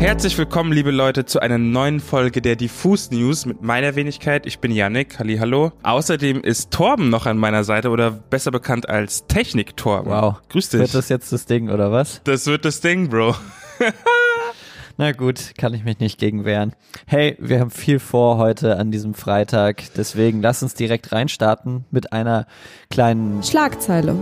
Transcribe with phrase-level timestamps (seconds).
[0.00, 4.46] Herzlich willkommen, liebe Leute, zu einer neuen Folge der Diffus News mit meiner Wenigkeit.
[4.46, 5.18] Ich bin Yannick.
[5.18, 5.72] Halli, hallo.
[5.82, 10.10] Außerdem ist Torben noch an meiner Seite oder besser bekannt als Technik Torben.
[10.10, 10.36] Wow.
[10.48, 10.80] Grüß dich.
[10.80, 12.22] Wird das jetzt das Ding oder was?
[12.24, 13.34] Das wird das Ding, Bro.
[14.96, 16.74] Na gut, kann ich mich nicht gegen wehren.
[17.06, 22.12] Hey, wir haben viel vor heute an diesem Freitag, deswegen lass uns direkt reinstarten mit
[22.14, 22.46] einer
[22.90, 24.16] kleinen Schlagzeile.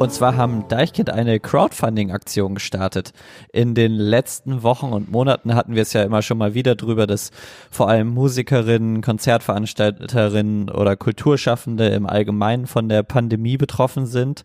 [0.00, 3.12] Und zwar haben Deichkind eine Crowdfunding-Aktion gestartet.
[3.52, 7.06] In den letzten Wochen und Monaten hatten wir es ja immer schon mal wieder drüber,
[7.06, 7.32] dass
[7.70, 14.42] vor allem Musikerinnen, Konzertveranstalterinnen oder Kulturschaffende im Allgemeinen von der Pandemie betroffen sind.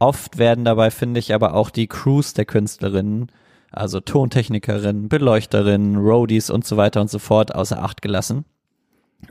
[0.00, 3.30] Oft werden dabei, finde ich, aber auch die Crews der Künstlerinnen,
[3.70, 8.44] also Tontechnikerinnen, Beleuchterinnen, Roadies und so weiter und so fort außer Acht gelassen.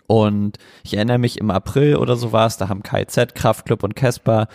[0.08, 3.98] Und ich erinnere mich im April oder so war es, da haben KZ, Kraftclub und
[3.98, 4.48] Casper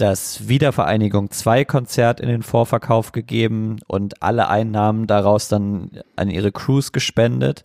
[0.00, 6.52] das Wiedervereinigung 2 Konzert in den Vorverkauf gegeben und alle Einnahmen daraus dann an ihre
[6.52, 7.64] Crews gespendet.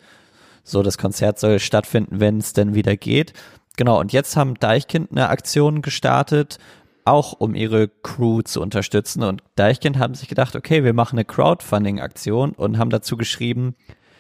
[0.64, 3.34] So, das Konzert soll stattfinden, wenn es denn wieder geht.
[3.78, 6.58] Genau, und jetzt haben Deichkind eine Aktion gestartet,
[7.06, 9.24] auch um ihre Crew zu unterstützen.
[9.24, 13.76] Und Deichkind haben sich gedacht, okay, wir machen eine Crowdfunding-Aktion und haben dazu geschrieben,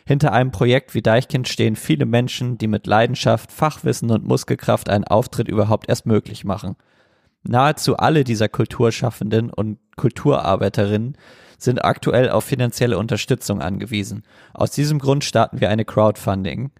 [0.05, 5.03] hinter einem Projekt wie Deichkind stehen viele Menschen, die mit Leidenschaft, Fachwissen und Muskelkraft einen
[5.03, 6.75] Auftritt überhaupt erst möglich machen.
[7.47, 11.17] Nahezu alle dieser Kulturschaffenden und Kulturarbeiterinnen
[11.57, 14.23] sind aktuell auf finanzielle Unterstützung angewiesen.
[14.53, 16.71] Aus diesem Grund starten wir eine Crowdfunding,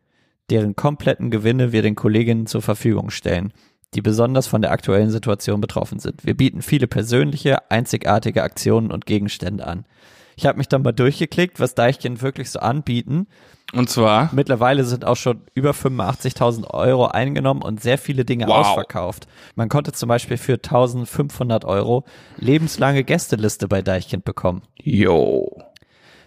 [0.50, 3.54] deren kompletten Gewinne wir den Kolleginnen zur Verfügung stellen,
[3.94, 6.26] die besonders von der aktuellen Situation betroffen sind.
[6.26, 9.86] Wir bieten viele persönliche, einzigartige Aktionen und Gegenstände an.
[10.36, 13.28] Ich habe mich dann mal durchgeklickt, was Deichkind wirklich so anbieten.
[13.74, 14.30] Und zwar?
[14.34, 18.68] Mittlerweile sind auch schon über 85.000 Euro eingenommen und sehr viele Dinge Wow.
[18.68, 19.28] ausverkauft.
[19.56, 22.06] Man konnte zum Beispiel für 1.500 Euro
[22.38, 24.62] lebenslange Gästeliste bei Deichkind bekommen.
[24.82, 25.62] Yo.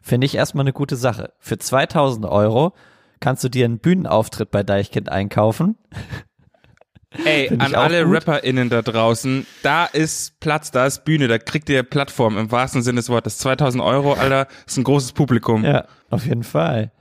[0.02, 1.32] Finde ich erstmal eine gute Sache.
[1.38, 2.74] Für 2.000 Euro
[3.20, 5.76] kannst du dir einen Bühnenauftritt bei Deichkind einkaufen.
[7.24, 8.16] Ey, an alle gut.
[8.16, 12.82] RapperInnen da draußen, da ist Platz, da ist Bühne, da kriegt ihr Plattform im wahrsten
[12.82, 13.38] Sinne des Wortes.
[13.38, 15.64] 2000 Euro, Alter, ist ein großes Publikum.
[15.64, 16.92] Ja, auf jeden Fall.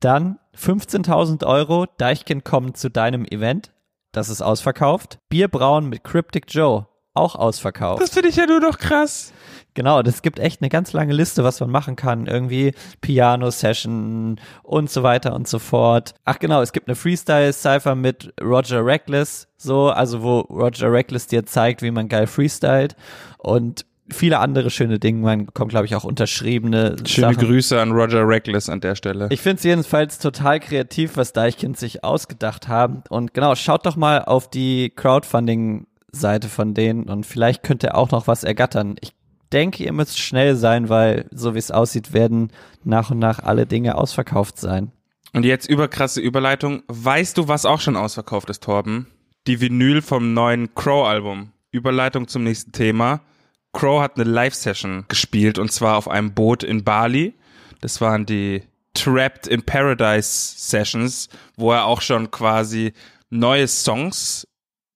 [0.00, 3.72] Dann 15.000 Euro, Deichkind kommen zu deinem Event.
[4.12, 5.18] Das ist ausverkauft.
[5.28, 8.02] Bierbrauen mit Cryptic Joe, auch ausverkauft.
[8.02, 9.32] Das finde ich ja nur noch krass.
[9.74, 12.26] Genau, das gibt echt eine ganz lange Liste, was man machen kann.
[12.26, 16.14] Irgendwie Piano-Session und so weiter und so fort.
[16.24, 21.44] Ach genau, es gibt eine Freestyle-Cypher mit Roger Reckless, so, also wo Roger Reckless dir
[21.44, 22.96] zeigt, wie man geil freestylt
[23.36, 25.20] und viele andere schöne Dinge.
[25.22, 27.46] Man kommt, glaube ich, auch unterschriebene Schöne Sachen.
[27.46, 29.28] Grüße an Roger Reckless an der Stelle.
[29.30, 33.02] Ich finde es jedenfalls total kreativ, was Deichkind sich ausgedacht haben.
[33.08, 38.10] Und genau, schaut doch mal auf die Crowdfunding-Seite von denen und vielleicht könnt ihr auch
[38.10, 38.96] noch was ergattern.
[39.00, 39.12] Ich
[39.52, 42.50] denke, ihr müsst schnell sein, weil so wie es aussieht, werden
[42.84, 44.92] nach und nach alle Dinge ausverkauft sein.
[45.32, 46.82] Und jetzt überkrasse Überleitung.
[46.88, 49.06] Weißt du, was auch schon ausverkauft ist, Torben?
[49.46, 51.52] Die Vinyl vom neuen Crow-Album.
[51.70, 53.20] Überleitung zum nächsten Thema.
[53.76, 57.34] Crow hat eine Live-Session gespielt und zwar auf einem Boot in Bali.
[57.82, 58.62] Das waren die
[58.94, 62.94] Trapped in Paradise Sessions, wo er auch schon quasi
[63.28, 64.48] neue Songs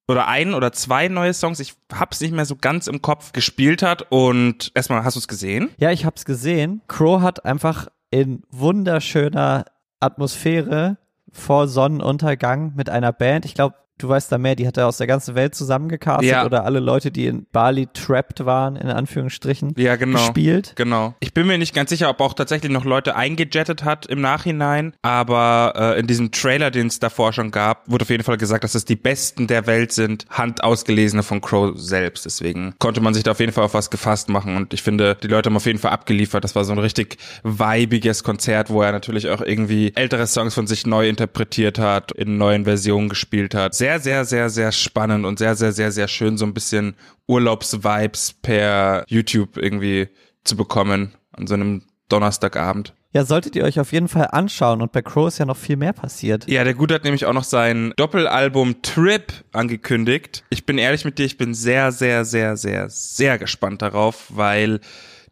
[0.09, 3.83] oder ein oder zwei neue Songs, ich hab's nicht mehr so ganz im Kopf, gespielt
[3.83, 4.11] hat.
[4.11, 5.69] Und erstmal, hast du es gesehen?
[5.77, 6.81] Ja, ich hab's gesehen.
[6.89, 9.67] Crow hat einfach in wunderschöner
[10.01, 10.97] Atmosphäre
[11.31, 13.45] vor Sonnenuntergang mit einer Band.
[13.45, 16.45] Ich glaube, du weißt da mehr, die hat er aus der ganzen Welt zusammengecastet Ja.
[16.45, 20.19] oder alle Leute, die in Bali trapped waren, in Anführungsstrichen, Ja, genau.
[20.19, 20.73] gespielt.
[20.77, 21.15] Genau.
[21.21, 24.95] Ich bin mir nicht ganz sicher, ob auch tatsächlich noch Leute eingejettet hat im Nachhinein,
[25.03, 28.65] aber äh, in diesem Trailer, den es davor schon gab, wurde auf jeden Fall gesagt,
[28.65, 32.25] dass es die besten der Welt sind, handausgelesene von Crow selbst.
[32.25, 35.17] Deswegen konnte man sich da auf jeden Fall auf was gefasst machen und ich finde,
[35.23, 36.45] die Leute haben auf jeden Fall abgeliefert.
[36.45, 40.67] Das war so ein richtig weibiges Konzert, wo er natürlich auch irgendwie ältere Songs von
[40.67, 43.75] sich neu interpretiert hat, in neuen Versionen gespielt hat.
[43.75, 46.95] Sehr, sehr, sehr, sehr spannend und sehr, sehr, sehr, sehr schön, so ein bisschen
[47.27, 50.09] Urlaubsvibes per YouTube irgendwie
[50.45, 52.95] zu bekommen an so einem Donnerstagabend.
[53.13, 55.77] Ja, solltet ihr euch auf jeden Fall anschauen und bei Crow ist ja noch viel
[55.77, 56.49] mehr passiert.
[56.49, 60.45] Ja, der Gute hat nämlich auch noch sein Doppelalbum Trip angekündigt.
[60.51, 64.79] Ich bin ehrlich mit dir, ich bin sehr, sehr, sehr, sehr, sehr gespannt darauf, weil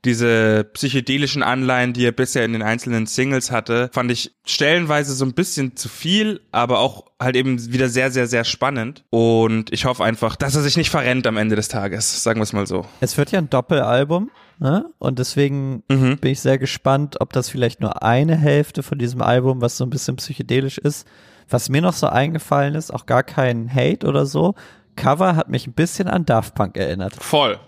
[0.04, 5.24] diese psychedelischen Anleihen, die er bisher in den einzelnen Singles hatte, fand ich stellenweise so
[5.24, 9.04] ein bisschen zu viel, aber auch halt eben wieder sehr, sehr, sehr spannend.
[9.10, 12.44] Und ich hoffe einfach, dass er sich nicht verrennt am Ende des Tages, sagen wir
[12.44, 12.86] es mal so.
[13.00, 14.86] Es wird ja ein Doppelalbum, ne?
[14.98, 16.18] Und deswegen Mhm.
[16.18, 19.84] bin ich sehr gespannt, ob das vielleicht nur eine Hälfte von diesem Album, was so
[19.84, 21.06] ein bisschen psychedelisch ist.
[21.50, 24.54] Was mir noch so eingefallen ist, auch gar kein Hate oder so.
[24.96, 27.14] Cover hat mich ein bisschen an Daft Punk erinnert.
[27.18, 27.58] Voll.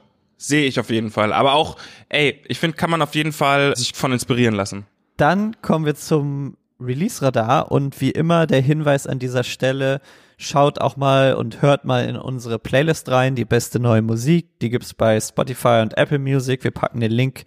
[0.43, 1.35] Sehe ich auf jeden Fall.
[1.35, 1.77] Aber auch,
[2.09, 4.87] ey, ich finde, kann man auf jeden Fall sich von inspirieren lassen.
[5.19, 10.01] Dann kommen wir zum Release-Radar und wie immer der Hinweis an dieser Stelle,
[10.39, 14.71] schaut auch mal und hört mal in unsere Playlist rein, die beste neue Musik, die
[14.71, 16.65] gibt's bei Spotify und Apple Music.
[16.65, 17.45] Wir packen den Link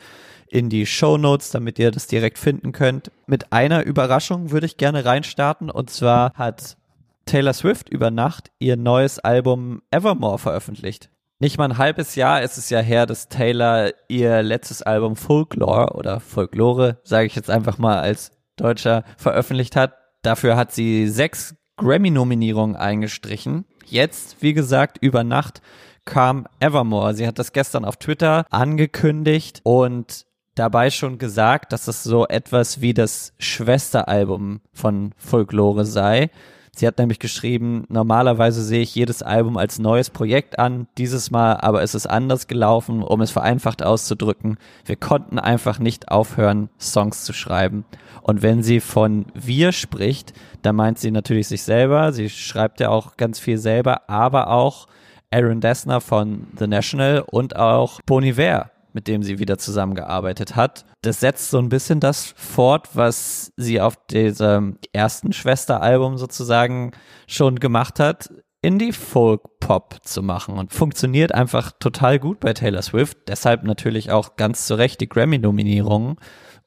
[0.48, 3.12] in die Show Notes, damit ihr das direkt finden könnt.
[3.26, 6.78] Mit einer Überraschung würde ich gerne reinstarten und zwar hat
[7.26, 11.10] Taylor Swift über Nacht ihr neues Album Evermore veröffentlicht.
[11.40, 15.94] Nicht mal ein halbes Jahr ist es ja her, dass Taylor ihr letztes Album Folklore
[15.96, 19.94] oder Folklore, sage ich jetzt einfach mal als Deutscher, veröffentlicht hat.
[20.22, 23.66] Dafür hat sie sechs Grammy-Nominierungen eingestrichen.
[23.86, 25.62] Jetzt, wie gesagt, über Nacht
[26.06, 27.14] kam Evermore.
[27.14, 30.26] Sie hat das gestern auf Twitter angekündigt und
[30.56, 36.30] dabei schon gesagt, dass es so etwas wie das Schwesteralbum von Folklore sei.
[36.76, 41.58] Sie hat nämlich geschrieben, normalerweise sehe ich jedes Album als neues Projekt an, dieses Mal
[41.58, 44.58] aber ist es anders gelaufen, um es vereinfacht auszudrücken.
[44.84, 47.86] Wir konnten einfach nicht aufhören, Songs zu schreiben.
[48.24, 50.34] Und wenn sie von wir spricht,
[50.64, 54.88] dann meint sie natürlich sich selber, sie schreibt ja auch ganz viel selber, aber auch
[55.30, 60.86] Aaron Dessner von The National und auch Bon Iver mit dem sie wieder zusammengearbeitet hat.
[61.02, 66.92] Das setzt so ein bisschen das fort, was sie auf diesem ersten Schwesteralbum sozusagen
[67.28, 68.30] schon gemacht hat,
[68.62, 73.18] Indie Folk Pop zu machen und funktioniert einfach total gut bei Taylor Swift.
[73.28, 76.16] Deshalb natürlich auch ganz zu Recht die Grammy-Nominierungen.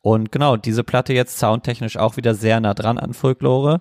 [0.03, 3.81] Und genau, diese Platte jetzt soundtechnisch auch wieder sehr nah dran an Folklore.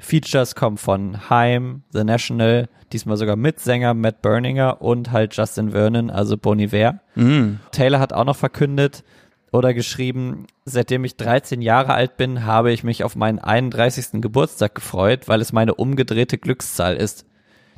[0.00, 5.72] Features kommen von Heim, The National, diesmal sogar mit Sänger Matt Berninger und halt Justin
[5.72, 7.00] Vernon, also Bon Iver.
[7.14, 7.56] Mm.
[7.72, 9.04] Taylor hat auch noch verkündet
[9.52, 14.20] oder geschrieben, seitdem ich 13 Jahre alt bin, habe ich mich auf meinen 31.
[14.20, 17.24] Geburtstag gefreut, weil es meine umgedrehte Glückszahl ist.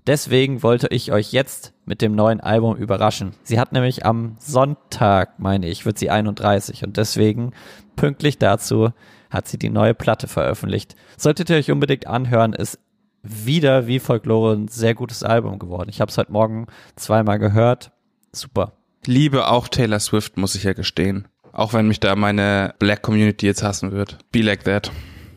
[0.06, 3.34] Deswegen wollte ich euch jetzt mit dem neuen Album überraschen.
[3.43, 7.52] Sie hat nämlich am Sonntag, meine ich, wird sie 31 und deswegen
[7.96, 8.90] pünktlich dazu
[9.31, 10.97] hat sie die neue Platte veröffentlicht.
[11.17, 12.79] Solltet ihr euch unbedingt anhören, ist
[13.23, 15.88] wieder wie Folklore ein sehr gutes Album geworden.
[15.91, 16.67] Ich habe es heute Morgen
[16.97, 17.93] zweimal gehört.
[18.32, 18.73] Super.
[19.06, 21.29] Liebe auch Taylor Swift, muss ich ja gestehen.
[21.53, 24.19] Auch wenn mich da meine Black Community jetzt hassen wird.
[24.31, 24.91] Be like that.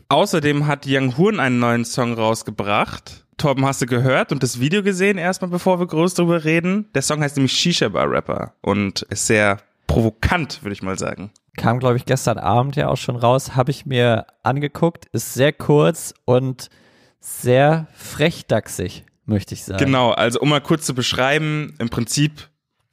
[0.08, 3.24] Außerdem hat Young Horn einen neuen Song rausgebracht.
[3.36, 6.88] Torben, hast du gehört und das Video gesehen erstmal, bevor wir groß drüber reden?
[6.94, 9.58] Der Song heißt nämlich Shisha Bar Rapper und ist sehr
[9.88, 13.70] provokant, würde ich mal sagen kam, glaube ich, gestern Abend ja auch schon raus, habe
[13.70, 16.68] ich mir angeguckt, ist sehr kurz und
[17.20, 19.84] sehr frechdachsig, möchte ich sagen.
[19.84, 22.48] Genau, also um mal kurz zu beschreiben, im Prinzip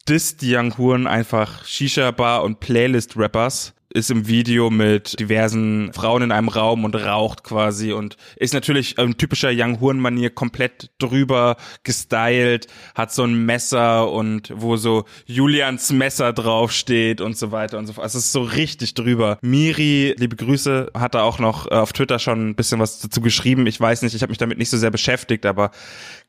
[0.07, 6.31] disst die Young Huren einfach Shisha-Bar und Playlist-Rappers ist im Video mit diversen Frauen in
[6.31, 11.57] einem Raum und raucht quasi und ist natürlich ein typischer Young Horn Manier komplett drüber
[11.83, 17.88] gestylt, hat so ein Messer und wo so Julians Messer draufsteht und so weiter und
[17.88, 18.03] so fort.
[18.03, 19.38] Also es ist so richtig drüber.
[19.41, 23.21] Miri, liebe Grüße, hat da auch noch äh, auf Twitter schon ein bisschen was dazu
[23.21, 23.67] geschrieben.
[23.67, 25.71] Ich weiß nicht, ich habe mich damit nicht so sehr beschäftigt, aber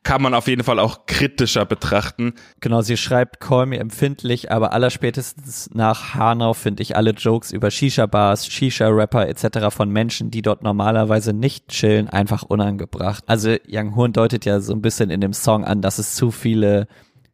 [0.03, 2.33] kann man auf jeden Fall auch kritischer betrachten.
[2.59, 7.71] Genau, sie schreibt, call me empfindlich, aber allerspätestens nach Hanau finde ich alle Jokes über
[7.71, 9.69] Shisha-Bars, Shisha-Rapper etc.
[9.69, 13.23] von Menschen, die dort normalerweise nicht chillen, einfach unangebracht.
[13.27, 16.31] Also Young Horn deutet ja so ein bisschen in dem Song an, dass es zu
[16.31, 16.87] viele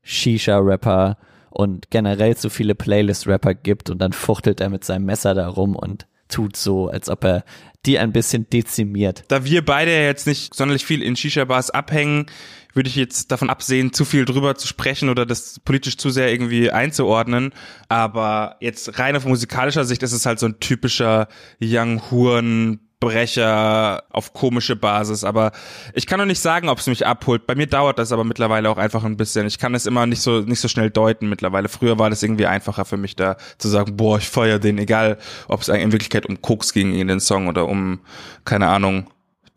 [0.03, 1.17] Shisha-Rapper
[1.49, 5.75] und generell zu viele Playlist-Rapper gibt und dann fuchtelt er mit seinem Messer da rum
[5.75, 7.43] und tut so, als ob er
[7.85, 9.23] die ein bisschen dezimiert.
[9.29, 12.27] Da wir beide jetzt nicht sonderlich viel in Shisha-Bars abhängen,
[12.73, 16.31] würde ich jetzt davon absehen, zu viel drüber zu sprechen oder das politisch zu sehr
[16.31, 17.53] irgendwie einzuordnen.
[17.87, 21.27] Aber jetzt rein auf musikalischer Sicht ist es halt so ein typischer
[21.61, 25.53] Young Huren Brecher auf komische Basis, aber
[25.93, 27.47] ich kann noch nicht sagen, ob es mich abholt.
[27.47, 29.47] Bei mir dauert das aber mittlerweile auch einfach ein bisschen.
[29.47, 31.69] Ich kann es immer nicht so nicht so schnell deuten mittlerweile.
[31.69, 35.17] Früher war das irgendwie einfacher für mich da zu sagen, boah, ich feier den, egal,
[35.47, 38.01] ob es in Wirklichkeit um Koks ging in den Song oder um
[38.43, 39.09] keine Ahnung,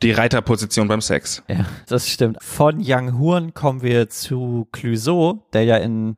[0.03, 1.43] die Reiterposition beim Sex.
[1.49, 2.39] Ja, das stimmt.
[2.43, 6.17] Von Young Huren kommen wir zu Clouseau, der ja in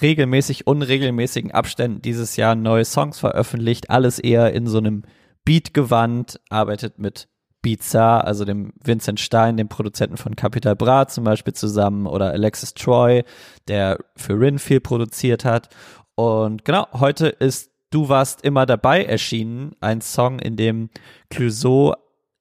[0.00, 3.90] regelmäßig, unregelmäßigen Abständen dieses Jahr neue Songs veröffentlicht.
[3.90, 5.02] Alles eher in so einem
[5.44, 7.28] Beat gewandt, arbeitet mit
[7.62, 12.74] Bizarre, also dem Vincent Stein, dem Produzenten von Capital Bra zum Beispiel zusammen oder Alexis
[12.74, 13.24] Troy,
[13.66, 15.68] der für Rin viel produziert hat.
[16.14, 20.90] Und genau, heute ist Du warst immer dabei erschienen, ein Song, in dem
[21.30, 21.94] Clouseau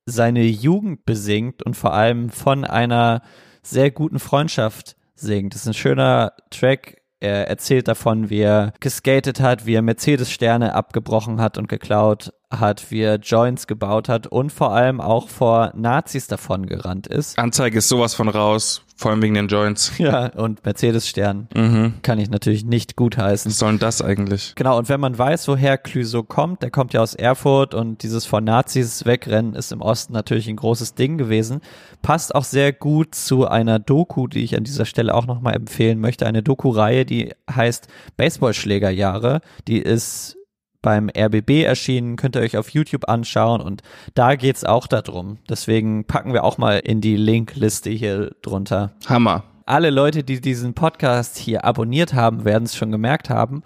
[0.05, 3.21] seine Jugend besingt und vor allem von einer
[3.63, 5.53] sehr guten Freundschaft singt.
[5.53, 7.01] Das ist ein schöner Track.
[7.19, 12.91] Er erzählt davon, wie er geskatet hat, wie er Mercedes-Sterne abgebrochen hat und geklaut hat,
[12.91, 17.37] wie er Joints gebaut hat und vor allem auch vor Nazis davon gerannt ist.
[17.39, 18.81] Anzeige ist sowas von raus.
[18.97, 19.91] Vor allem wegen den Joints.
[19.97, 21.95] Ja, und Mercedes-Stern Mhm.
[22.01, 23.51] kann ich natürlich nicht gutheißen.
[23.51, 24.53] Was soll denn das eigentlich?
[24.55, 28.25] Genau, und wenn man weiß, woher Clüso kommt, der kommt ja aus Erfurt und dieses
[28.25, 31.59] von Nazis wegrennen ist im Osten natürlich ein großes Ding gewesen,
[32.03, 35.99] passt auch sehr gut zu einer Doku, die ich an dieser Stelle auch nochmal empfehlen
[35.99, 36.25] möchte.
[36.25, 39.41] Eine Doku-Reihe, die heißt Baseballschlägerjahre.
[39.67, 40.37] Die ist
[40.85, 43.81] beim RBB erschienen, könnt ihr euch auf YouTube anschauen und
[44.13, 45.39] da geht's auch darum.
[45.49, 49.43] Deswegen packen wir auch mal in die Linkliste hier drunter Hammer.
[49.65, 53.63] alle Leute, die diesen Podcast hier abonniert haben, werden es schon gemerkt haben.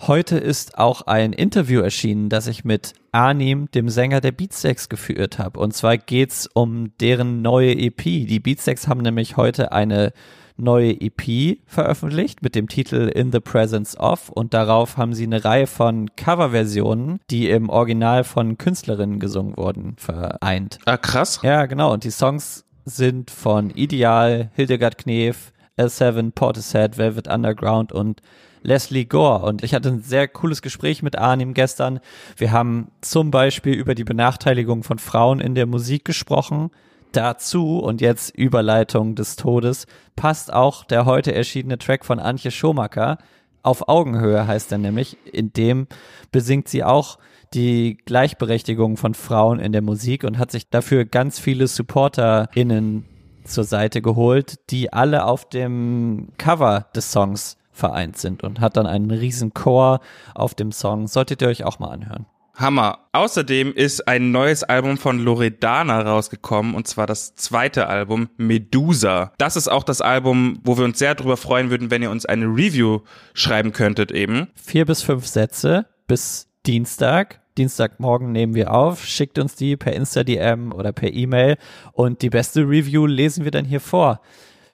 [0.00, 5.38] Heute ist auch ein Interview erschienen, das ich mit Arnim, dem Sänger der Beatsteaks, geführt
[5.38, 5.60] habe.
[5.60, 8.02] Und zwar geht's um deren neue EP.
[8.02, 10.14] Die Beatsteaks haben nämlich heute eine
[10.56, 15.44] neue EP veröffentlicht mit dem Titel In the Presence of und darauf haben sie eine
[15.44, 20.78] Reihe von Coverversionen, die im Original von Künstlerinnen gesungen wurden, vereint.
[20.84, 21.40] Ah, krass.
[21.42, 21.92] Ja, genau.
[21.92, 28.20] Und die Songs sind von Ideal, Hildegard Knef, L7, Portishead, Velvet Underground und
[28.62, 29.44] Leslie Gore.
[29.44, 32.00] Und ich hatte ein sehr cooles Gespräch mit Arnim gestern.
[32.36, 36.70] Wir haben zum Beispiel über die Benachteiligung von Frauen in der Musik gesprochen.
[37.12, 43.18] Dazu und jetzt Überleitung des Todes passt auch der heute erschienene Track von Antje Schomacker.
[43.62, 45.16] Auf Augenhöhe heißt er nämlich.
[45.30, 45.86] In dem
[46.30, 47.18] besingt sie auch
[47.54, 53.04] die Gleichberechtigung von Frauen in der Musik und hat sich dafür ganz viele SupporterInnen
[53.44, 58.86] zur Seite geholt, die alle auf dem Cover des Songs vereint sind und hat dann
[58.86, 60.00] einen riesen Chor
[60.34, 61.06] auf dem Song.
[61.06, 62.26] Solltet ihr euch auch mal anhören.
[62.54, 63.08] Hammer.
[63.12, 69.32] Außerdem ist ein neues Album von Loredana rausgekommen und zwar das zweite Album Medusa.
[69.38, 72.26] Das ist auch das Album, wo wir uns sehr darüber freuen würden, wenn ihr uns
[72.26, 73.00] eine Review
[73.34, 74.48] schreiben könntet eben.
[74.54, 77.40] Vier bis fünf Sätze bis Dienstag.
[77.58, 81.58] Dienstagmorgen nehmen wir auf, schickt uns die per Insta-DM oder per E-Mail
[81.92, 84.20] und die beste Review lesen wir dann hier vor.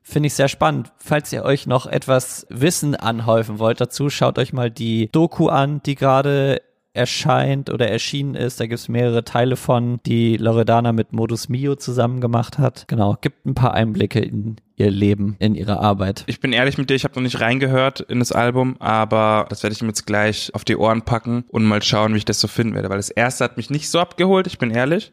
[0.02, 0.92] Finde ich sehr spannend.
[0.96, 5.82] Falls ihr euch noch etwas Wissen anhäufen wollt dazu, schaut euch mal die Doku an,
[5.84, 6.62] die gerade
[6.98, 8.60] erscheint oder erschienen ist.
[8.60, 12.84] Da gibt es mehrere Teile von, die Loredana mit Modus Mio zusammen gemacht hat.
[12.88, 16.24] Genau, gibt ein paar Einblicke in ihr Leben, in ihre Arbeit.
[16.26, 19.62] Ich bin ehrlich mit dir, ich habe noch nicht reingehört in das Album, aber das
[19.62, 22.40] werde ich mir jetzt gleich auf die Ohren packen und mal schauen, wie ich das
[22.40, 25.12] so finden werde, weil das erste hat mich nicht so abgeholt, ich bin ehrlich.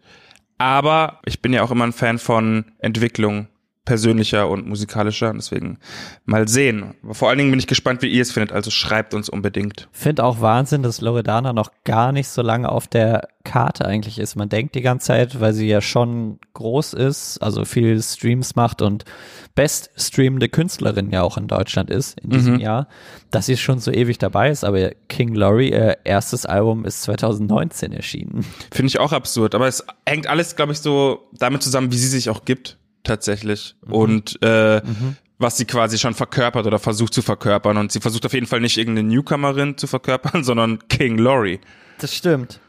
[0.57, 3.47] Aber ich bin ja auch immer ein Fan von Entwicklung
[3.85, 5.31] persönlicher und musikalischer.
[5.33, 5.77] Deswegen
[6.25, 6.95] mal sehen.
[7.03, 8.51] Aber vor allen Dingen bin ich gespannt, wie ihr es findet.
[8.51, 9.87] Also schreibt uns unbedingt.
[9.91, 14.35] Finde auch Wahnsinn, dass Loredana noch gar nicht so lange auf der Karte eigentlich ist.
[14.35, 18.81] Man denkt die ganze Zeit, weil sie ja schon groß ist, also viel Streams macht
[18.81, 19.05] und
[19.53, 22.59] best streamende Künstlerin ja auch in Deutschland ist in diesem Mhm.
[22.59, 22.87] Jahr,
[23.29, 24.63] dass sie schon so ewig dabei ist.
[24.65, 28.43] Aber King Laurie, ihr erstes Album ist 2019 erschienen.
[28.73, 29.53] Finde ich auch absurd.
[29.53, 33.75] Aber es hängt alles, glaube ich, so damit zusammen, wie sie sich auch gibt, tatsächlich.
[33.88, 34.81] Und äh,
[35.38, 37.77] was sie quasi schon verkörpert oder versucht zu verkörpern.
[37.77, 41.59] Und sie versucht auf jeden Fall nicht irgendeine Newcomerin zu verkörpern, sondern King Laurie.
[42.00, 42.59] Das stimmt.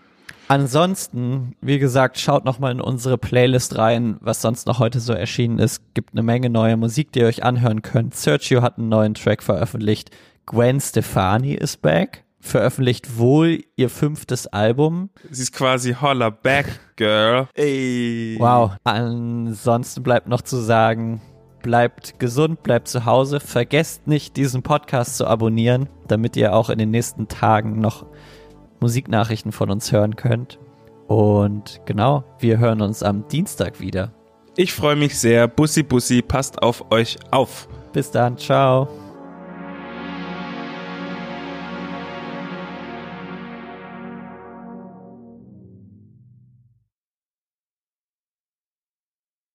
[0.48, 5.12] Ansonsten, wie gesagt, schaut noch mal in unsere Playlist rein, was sonst noch heute so
[5.12, 5.82] erschienen ist.
[5.94, 8.14] Gibt eine Menge neue Musik, die ihr euch anhören könnt.
[8.14, 10.10] Sergio hat einen neuen Track veröffentlicht.
[10.46, 12.22] Gwen Stefani ist back.
[12.40, 15.10] Veröffentlicht wohl ihr fünftes Album.
[15.30, 16.66] Sie ist quasi Holla Back
[16.96, 17.48] Girl.
[17.54, 18.36] Ey.
[18.38, 18.72] Wow.
[18.84, 21.20] Ansonsten bleibt noch zu sagen,
[21.62, 23.40] bleibt gesund, bleibt zu Hause.
[23.40, 28.06] Vergesst nicht, diesen Podcast zu abonnieren, damit ihr auch in den nächsten Tagen noch
[28.80, 30.58] Musiknachrichten von uns hören könnt.
[31.08, 34.12] Und genau, wir hören uns am Dienstag wieder.
[34.56, 35.48] Ich freue mich sehr.
[35.48, 37.68] Bussi Bussi, passt auf euch auf.
[37.92, 39.05] Bis dann, ciao.